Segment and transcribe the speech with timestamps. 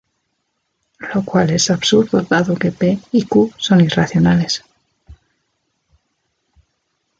[1.13, 4.63] Lo cual es absurdo dado que p y q son irracionales.